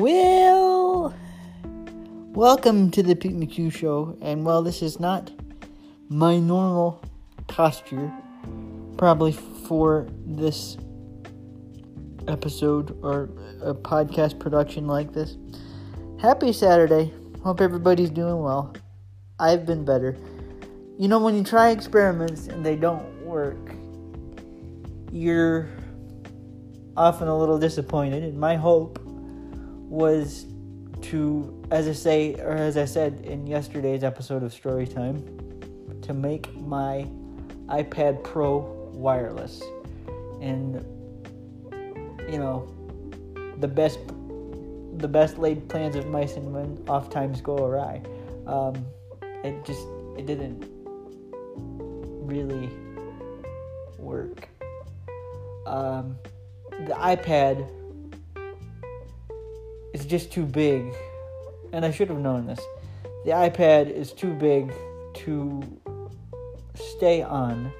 Well, 0.00 1.14
welcome 2.32 2.90
to 2.92 3.02
the 3.02 3.14
Pete 3.14 3.36
McHugh 3.36 3.70
Show. 3.70 4.16
And 4.22 4.46
while 4.46 4.62
this 4.62 4.80
is 4.80 4.98
not 4.98 5.30
my 6.08 6.38
normal 6.38 7.02
posture, 7.48 8.10
probably 8.96 9.32
for 9.32 10.08
this 10.24 10.78
episode 12.28 12.98
or 13.02 13.24
a 13.60 13.74
podcast 13.74 14.38
production 14.40 14.86
like 14.86 15.12
this, 15.12 15.36
happy 16.18 16.54
Saturday. 16.54 17.12
Hope 17.44 17.60
everybody's 17.60 18.08
doing 18.08 18.38
well. 18.40 18.72
I've 19.38 19.66
been 19.66 19.84
better. 19.84 20.16
You 20.98 21.08
know, 21.08 21.18
when 21.18 21.36
you 21.36 21.44
try 21.44 21.72
experiments 21.72 22.46
and 22.46 22.64
they 22.64 22.74
don't 22.74 23.04
work, 23.22 23.74
you're 25.12 25.68
often 26.96 27.28
a 27.28 27.38
little 27.38 27.58
disappointed. 27.58 28.22
And 28.22 28.40
my 28.40 28.56
hope 28.56 28.99
was 29.90 30.46
to, 31.02 31.62
as 31.70 31.88
I 31.88 31.92
say, 31.92 32.34
or 32.36 32.52
as 32.52 32.76
I 32.76 32.84
said 32.84 33.22
in 33.24 33.46
yesterday's 33.46 34.04
episode 34.04 34.42
of 34.42 34.52
Storytime, 34.52 36.02
to 36.02 36.14
make 36.14 36.54
my 36.56 37.06
iPad 37.66 38.22
Pro 38.22 38.58
wireless. 38.92 39.60
And 40.40 40.76
you 42.30 42.38
know, 42.38 42.68
the 43.58 43.68
best 43.68 43.98
the 44.96 45.08
best 45.08 45.38
laid 45.38 45.68
plans 45.68 45.96
of 45.96 46.06
mice 46.06 46.36
and 46.36 46.52
men 46.52 46.82
oft 46.88 47.10
times 47.10 47.40
go 47.40 47.56
awry. 47.56 48.02
Um, 48.46 48.86
it 49.42 49.64
just 49.64 49.86
it 50.16 50.26
didn't 50.26 50.66
really 52.30 52.70
work. 53.98 54.48
Um, 55.66 56.16
the 56.70 56.94
iPad 56.94 57.68
is 59.92 60.06
just 60.06 60.32
too 60.32 60.44
big, 60.44 60.84
and 61.72 61.84
I 61.84 61.90
should 61.90 62.08
have 62.08 62.18
known 62.18 62.46
this. 62.46 62.60
The 63.24 63.32
iPad 63.32 63.90
is 63.90 64.12
too 64.12 64.32
big 64.34 64.72
to 65.14 65.62
stay 66.74 67.22
on 67.22 67.72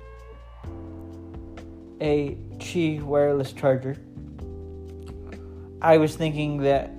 a 2.01 2.37
Qi 2.59 3.03
wireless 3.03 3.53
charger. 3.53 3.97
I 5.83 5.97
was 5.97 6.17
thinking 6.17 6.59
that 6.59 6.91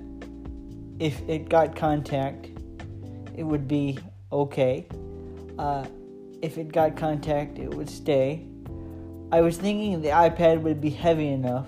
if 0.98 1.20
it 1.28 1.48
got 1.48 1.76
contact, 1.76 2.48
it 3.36 3.44
would 3.44 3.68
be 3.68 3.98
okay. 4.30 4.86
Uh, 5.58 5.86
if 6.40 6.58
it 6.58 6.72
got 6.72 6.96
contact, 6.96 7.58
it 7.58 7.72
would 7.72 7.88
stay. 7.88 8.46
I 9.30 9.40
was 9.40 9.56
thinking 9.56 10.02
the 10.02 10.08
iPad 10.08 10.60
would 10.62 10.80
be 10.80 10.90
heavy 10.90 11.28
enough 11.28 11.66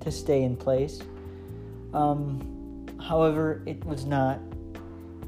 to 0.00 0.10
stay 0.10 0.42
in 0.42 0.56
place. 0.56 1.00
Um, 1.92 2.57
however, 3.08 3.62
it 3.64 3.82
was 3.84 4.04
not. 4.04 4.38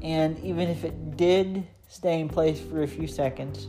And 0.03 0.39
even 0.39 0.69
if 0.69 0.83
it 0.83 1.17
did 1.17 1.65
stay 1.87 2.19
in 2.19 2.29
place 2.29 2.59
for 2.59 2.83
a 2.83 2.87
few 2.87 3.07
seconds, 3.07 3.67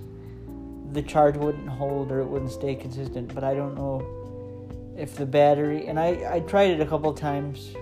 the 0.92 1.02
charge 1.02 1.36
wouldn't 1.36 1.68
hold 1.68 2.12
or 2.12 2.20
it 2.20 2.26
wouldn't 2.26 2.52
stay 2.52 2.74
consistent. 2.74 3.34
But 3.34 3.42
I 3.42 3.54
don't 3.54 3.74
know 3.74 4.94
if 4.96 5.16
the 5.16 5.24
battery, 5.24 5.86
and 5.86 5.98
I, 5.98 6.34
I 6.34 6.40
tried 6.40 6.70
it 6.70 6.80
a 6.80 6.86
couple 6.86 7.12
times 7.14 7.74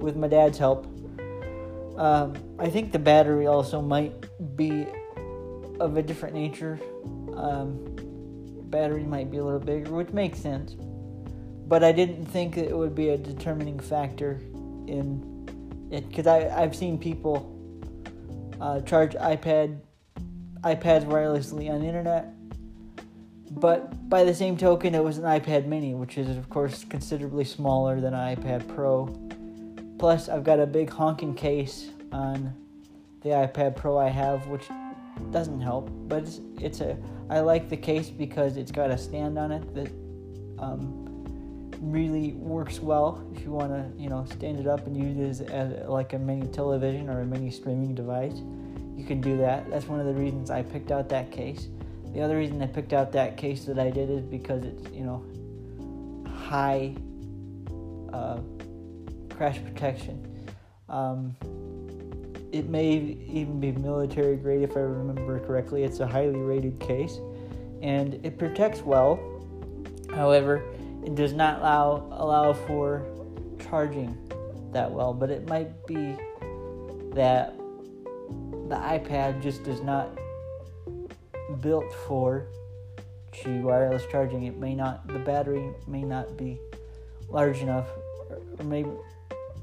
with 0.00 0.16
my 0.16 0.28
dad's 0.28 0.56
help. 0.56 0.86
Um, 1.98 2.34
I 2.58 2.70
think 2.70 2.92
the 2.92 2.98
battery 2.98 3.46
also 3.46 3.82
might 3.82 4.14
be 4.56 4.86
of 5.80 5.96
a 5.96 6.02
different 6.02 6.34
nature. 6.34 6.80
Um, 7.34 7.94
battery 8.70 9.02
might 9.02 9.30
be 9.30 9.36
a 9.36 9.44
little 9.44 9.60
bigger, 9.60 9.92
which 9.92 10.10
makes 10.10 10.38
sense. 10.38 10.76
But 11.66 11.84
I 11.84 11.92
didn't 11.92 12.24
think 12.24 12.56
it 12.56 12.74
would 12.74 12.94
be 12.94 13.10
a 13.10 13.18
determining 13.18 13.78
factor 13.78 14.40
in 14.86 15.37
because 15.90 16.26
I've 16.26 16.76
seen 16.76 16.98
people 16.98 17.54
uh, 18.60 18.80
charge 18.80 19.14
iPad 19.14 19.80
iPads 20.62 21.04
wirelessly 21.04 21.70
on 21.70 21.80
the 21.80 21.86
internet. 21.86 22.34
But 23.50 24.08
by 24.08 24.24
the 24.24 24.34
same 24.34 24.56
token, 24.56 24.94
it 24.94 25.02
was 25.02 25.18
an 25.18 25.24
iPad 25.24 25.66
Mini, 25.66 25.94
which 25.94 26.18
is 26.18 26.36
of 26.36 26.48
course 26.50 26.84
considerably 26.84 27.44
smaller 27.44 28.00
than 28.00 28.12
an 28.14 28.36
iPad 28.36 28.66
Pro. 28.74 29.06
Plus, 29.98 30.28
I've 30.28 30.44
got 30.44 30.60
a 30.60 30.66
big 30.66 30.90
honking 30.90 31.34
case 31.34 31.90
on 32.12 32.54
the 33.22 33.30
iPad 33.30 33.76
Pro 33.76 33.98
I 33.98 34.08
have, 34.08 34.46
which 34.48 34.68
doesn't 35.30 35.60
help. 35.60 35.88
But 36.08 36.24
it's, 36.24 36.40
it's 36.60 36.80
a 36.80 36.96
I 37.30 37.40
like 37.40 37.68
the 37.68 37.76
case 37.76 38.10
because 38.10 38.56
it's 38.56 38.72
got 38.72 38.90
a 38.90 38.98
stand 38.98 39.38
on 39.38 39.52
it 39.52 39.74
that 39.74 39.90
um, 40.58 41.07
really 41.80 42.32
works 42.32 42.80
well 42.80 43.24
if 43.34 43.42
you 43.42 43.50
want 43.50 43.70
to 43.70 44.02
you 44.02 44.08
know 44.08 44.24
stand 44.32 44.58
it 44.58 44.66
up 44.66 44.86
and 44.86 44.96
use 44.96 45.40
it 45.40 45.50
as, 45.50 45.72
as 45.72 45.88
like 45.88 46.12
a 46.12 46.18
mini 46.18 46.46
television 46.48 47.08
or 47.08 47.20
a 47.20 47.26
mini 47.26 47.50
streaming 47.50 47.94
device. 47.94 48.40
You 48.96 49.04
can 49.04 49.20
do 49.20 49.36
that. 49.38 49.70
That's 49.70 49.86
one 49.86 50.00
of 50.00 50.06
the 50.06 50.14
reasons 50.14 50.50
I 50.50 50.62
picked 50.62 50.90
out 50.90 51.08
that 51.10 51.30
case. 51.30 51.68
The 52.12 52.20
other 52.20 52.36
reason 52.36 52.60
I 52.62 52.66
picked 52.66 52.92
out 52.92 53.12
that 53.12 53.36
case 53.36 53.64
that 53.66 53.78
I 53.78 53.90
did 53.90 54.10
is 54.10 54.22
because 54.22 54.64
it's 54.64 54.90
you 54.92 55.04
know 55.04 55.24
high 56.28 56.94
uh, 58.12 58.40
crash 59.30 59.62
protection. 59.62 60.24
Um, 60.88 61.36
it 62.50 62.68
may 62.68 62.96
even 63.28 63.60
be 63.60 63.72
military 63.72 64.36
grade 64.36 64.62
if 64.62 64.76
I 64.76 64.80
remember 64.80 65.38
correctly. 65.40 65.84
It's 65.84 66.00
a 66.00 66.06
highly 66.06 66.38
rated 66.38 66.80
case 66.80 67.18
and 67.82 68.14
it 68.24 68.38
protects 68.38 68.80
well. 68.82 69.18
However, 70.10 70.64
it 71.04 71.14
does 71.14 71.32
not 71.32 71.60
allow 71.60 72.08
allow 72.12 72.52
for 72.52 73.06
charging 73.68 74.16
that 74.72 74.90
well, 74.90 75.14
but 75.14 75.30
it 75.30 75.48
might 75.48 75.86
be 75.86 76.16
that 77.14 77.56
the 78.68 78.76
iPad 78.76 79.42
just 79.42 79.66
is 79.66 79.80
not 79.80 80.10
built 81.60 81.92
for 82.06 82.46
Qi 83.32 83.62
wireless 83.62 84.04
charging. 84.10 84.44
It 84.44 84.56
may 84.56 84.74
not 84.74 85.06
the 85.08 85.18
battery 85.18 85.70
may 85.86 86.02
not 86.02 86.36
be 86.36 86.58
large 87.28 87.58
enough 87.58 87.86
or 88.58 88.64
may 88.64 88.84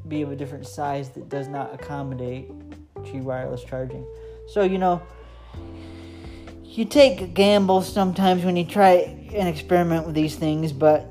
be 0.07 0.21
of 0.21 0.31
a 0.31 0.35
different 0.35 0.67
size 0.67 1.09
that 1.11 1.29
does 1.29 1.47
not 1.47 1.73
accommodate 1.73 2.51
Qi 2.95 3.21
wireless 3.21 3.63
charging. 3.63 4.05
So, 4.47 4.63
you 4.63 4.77
know, 4.77 5.01
you 6.63 6.85
take 6.85 7.21
a 7.21 7.27
gamble 7.27 7.81
sometimes 7.81 8.43
when 8.43 8.55
you 8.57 8.65
try 8.65 8.93
and 9.33 9.47
experiment 9.47 10.05
with 10.05 10.15
these 10.15 10.35
things, 10.35 10.71
but 10.71 11.07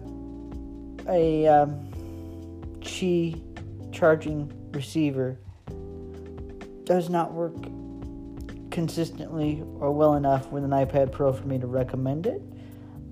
a 1.09 1.47
um, 1.47 1.91
Qi 2.81 3.41
charging 3.93 4.53
receiver 4.73 5.39
does 6.85 7.09
not 7.09 7.33
work 7.33 7.55
consistently 8.71 9.63
or 9.79 9.93
well 9.93 10.15
enough 10.15 10.51
with 10.51 10.65
an 10.65 10.71
iPad 10.71 11.13
Pro 11.13 11.33
for 11.33 11.47
me 11.47 11.59
to 11.59 11.67
recommend 11.67 12.27
it. 12.27 12.43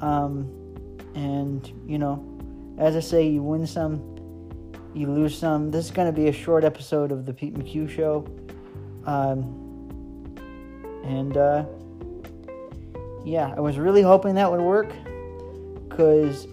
Um, 0.01 0.51
and, 1.15 1.71
you 1.87 1.99
know, 1.99 2.27
as 2.79 2.97
I 2.97 3.01
say, 3.01 3.29
you 3.29 3.43
win 3.43 3.67
some, 3.67 4.01
you 4.93 5.07
lose 5.07 5.39
some. 5.39 5.71
This 5.71 5.87
is 5.87 5.91
going 5.91 6.13
to 6.13 6.13
be 6.13 6.29
a 6.29 6.33
short 6.33 6.65
episode 6.65 7.13
of 7.13 7.27
the 7.27 7.33
Pete 7.33 7.55
McHugh 7.55 7.89
Show. 7.89 8.27
Um, 9.07 9.59
and, 11.05 11.37
uh, 11.37 11.65
yeah, 13.25 13.55
I 13.57 13.61
was 13.61 13.79
really 13.79 14.03
hoping 14.03 14.35
that 14.35 14.51
would 14.51 14.61
work 14.61 14.93
because 15.89 16.49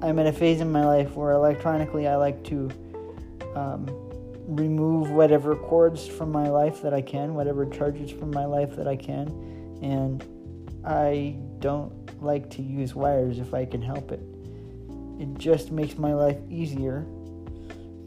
I'm 0.00 0.18
in 0.20 0.28
a 0.28 0.32
phase 0.32 0.60
in 0.60 0.70
my 0.70 0.84
life 0.84 1.16
where 1.16 1.32
electronically 1.32 2.06
I 2.06 2.14
like 2.16 2.44
to 2.44 2.70
um, 3.56 3.86
remove 4.46 5.10
whatever 5.10 5.56
cords 5.56 6.06
from 6.06 6.30
my 6.30 6.48
life 6.48 6.82
that 6.82 6.94
I 6.94 7.02
can, 7.02 7.34
whatever 7.34 7.66
charges 7.66 8.12
from 8.12 8.30
my 8.30 8.44
life 8.44 8.76
that 8.76 8.86
I 8.86 8.94
can, 8.94 9.26
and 9.82 10.24
I 10.84 11.36
don't 11.58 12.22
like 12.22 12.48
to 12.50 12.62
use 12.62 12.94
wires 12.94 13.40
if 13.40 13.54
I 13.54 13.64
can 13.64 13.82
help 13.82 14.12
it. 14.12 14.20
It 15.18 15.36
just 15.36 15.72
makes 15.72 15.98
my 15.98 16.14
life 16.14 16.38
easier 16.48 17.04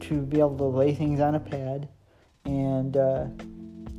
to 0.00 0.22
be 0.22 0.38
able 0.38 0.56
to 0.56 0.64
lay 0.64 0.94
things 0.94 1.20
on 1.20 1.34
a 1.34 1.40
pad 1.40 1.90
and, 2.46 2.96
uh, 2.96 3.26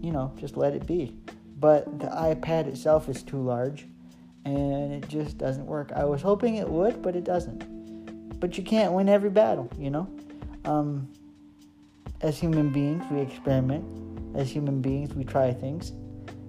you 0.02 0.12
know, 0.12 0.34
just 0.40 0.58
let 0.58 0.74
it 0.74 0.88
be. 0.88 1.16
But 1.60 2.00
the 2.00 2.08
iPad 2.08 2.66
itself 2.66 3.08
is 3.08 3.22
too 3.22 3.42
large 3.42 3.86
and 4.46 4.92
it 4.92 5.08
just 5.08 5.38
doesn't 5.38 5.66
work. 5.68 5.92
I 5.96 6.06
was 6.06 6.24
hoping 6.24 6.56
it 6.56 6.68
would, 6.68 7.04
but 7.04 7.16
it 7.16 7.24
doesn't 7.24 7.73
but 8.44 8.58
you 8.58 8.64
can't 8.66 8.92
win 8.92 9.08
every 9.08 9.30
battle, 9.30 9.72
you 9.78 9.90
know? 9.90 10.06
Um, 10.66 11.08
as 12.20 12.38
human 12.38 12.74
beings, 12.74 13.02
we 13.10 13.22
experiment. 13.22 13.86
As 14.36 14.52
human 14.52 14.82
beings, 14.82 15.14
we 15.14 15.24
try 15.24 15.54
things. 15.54 15.94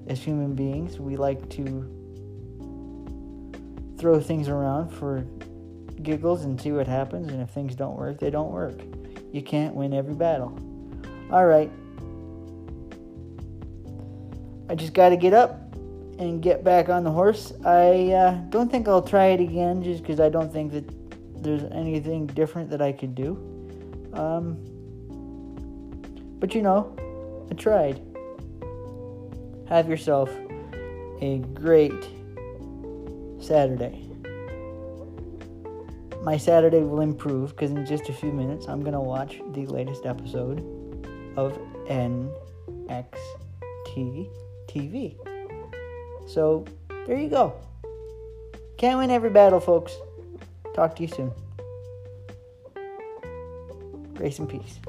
As 0.08 0.18
human 0.18 0.56
beings, 0.56 0.98
we 0.98 1.16
like 1.16 1.48
to 1.50 1.64
throw 3.96 4.20
things 4.20 4.48
around 4.48 4.88
for 4.88 5.24
giggles 6.02 6.42
and 6.42 6.60
see 6.60 6.72
what 6.72 6.88
happens. 6.88 7.28
And 7.28 7.40
if 7.40 7.50
things 7.50 7.76
don't 7.76 7.96
work, 7.96 8.18
they 8.18 8.28
don't 8.28 8.50
work. 8.50 8.80
You 9.30 9.42
can't 9.42 9.76
win 9.76 9.94
every 9.94 10.14
battle. 10.14 10.58
All 11.30 11.46
right. 11.46 11.70
I 14.68 14.74
just 14.74 14.94
got 14.94 15.10
to 15.10 15.16
get 15.16 15.32
up 15.32 15.76
and 16.18 16.42
get 16.42 16.64
back 16.64 16.88
on 16.88 17.04
the 17.04 17.12
horse. 17.12 17.52
I 17.64 18.10
uh, 18.10 18.32
don't 18.48 18.68
think 18.68 18.88
I'll 18.88 19.00
try 19.00 19.26
it 19.26 19.38
again 19.38 19.80
just 19.84 20.02
because 20.02 20.18
I 20.18 20.28
don't 20.28 20.52
think 20.52 20.72
that 20.72 21.03
there's 21.44 21.64
anything 21.70 22.26
different 22.26 22.70
that 22.70 22.82
I 22.82 22.90
could 22.92 23.14
do. 23.14 23.36
Um, 24.14 24.56
But 26.40 26.54
you 26.54 26.62
know, 26.62 26.94
I 27.50 27.54
tried. 27.54 28.00
Have 29.68 29.88
yourself 29.88 30.30
a 31.20 31.38
great 31.54 31.92
Saturday. 33.38 34.00
My 36.22 36.36
Saturday 36.38 36.80
will 36.80 37.00
improve 37.00 37.50
because 37.50 37.70
in 37.70 37.84
just 37.86 38.08
a 38.08 38.12
few 38.12 38.32
minutes 38.32 38.66
I'm 38.66 38.80
going 38.80 38.94
to 38.94 39.00
watch 39.00 39.40
the 39.52 39.66
latest 39.66 40.06
episode 40.06 40.60
of 41.36 41.58
NXT 41.88 42.30
TV. 44.68 45.16
So, 46.26 46.64
there 47.06 47.18
you 47.18 47.28
go. 47.28 47.54
Can't 48.78 48.98
win 48.98 49.10
every 49.10 49.30
battle, 49.30 49.60
folks. 49.60 49.94
Talk 50.74 50.96
to 50.96 51.02
you 51.02 51.08
soon. 51.08 51.32
Grace 54.14 54.38
and 54.40 54.48
peace. 54.48 54.80